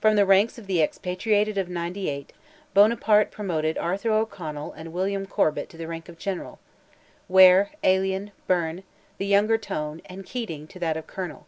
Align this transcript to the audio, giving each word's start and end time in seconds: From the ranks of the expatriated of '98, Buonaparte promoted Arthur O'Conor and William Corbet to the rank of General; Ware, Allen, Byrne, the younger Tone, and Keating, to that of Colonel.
From 0.00 0.14
the 0.14 0.24
ranks 0.24 0.58
of 0.58 0.68
the 0.68 0.80
expatriated 0.80 1.58
of 1.58 1.68
'98, 1.68 2.32
Buonaparte 2.72 3.32
promoted 3.32 3.76
Arthur 3.76 4.12
O'Conor 4.12 4.70
and 4.76 4.92
William 4.92 5.26
Corbet 5.26 5.68
to 5.70 5.76
the 5.76 5.88
rank 5.88 6.08
of 6.08 6.20
General; 6.20 6.60
Ware, 7.26 7.72
Allen, 7.82 8.30
Byrne, 8.46 8.84
the 9.18 9.26
younger 9.26 9.58
Tone, 9.58 10.02
and 10.04 10.24
Keating, 10.24 10.68
to 10.68 10.78
that 10.78 10.96
of 10.96 11.08
Colonel. 11.08 11.46